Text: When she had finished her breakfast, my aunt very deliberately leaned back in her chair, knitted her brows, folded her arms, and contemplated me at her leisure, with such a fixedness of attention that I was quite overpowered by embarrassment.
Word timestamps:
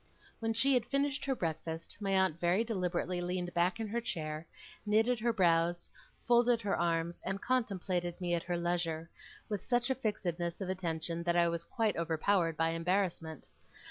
When 0.39 0.51
she 0.53 0.73
had 0.73 0.87
finished 0.87 1.25
her 1.25 1.35
breakfast, 1.35 1.95
my 1.99 2.09
aunt 2.09 2.39
very 2.39 2.63
deliberately 2.63 3.21
leaned 3.21 3.53
back 3.53 3.79
in 3.79 3.87
her 3.89 4.01
chair, 4.01 4.47
knitted 4.83 5.19
her 5.19 5.31
brows, 5.31 5.91
folded 6.27 6.59
her 6.63 6.75
arms, 6.75 7.21
and 7.23 7.39
contemplated 7.39 8.19
me 8.19 8.33
at 8.33 8.41
her 8.41 8.57
leisure, 8.57 9.11
with 9.47 9.63
such 9.63 9.91
a 9.91 9.93
fixedness 9.95 10.59
of 10.59 10.69
attention 10.69 11.21
that 11.21 11.35
I 11.35 11.47
was 11.47 11.63
quite 11.65 11.97
overpowered 11.97 12.57
by 12.57 12.69
embarrassment. 12.69 13.47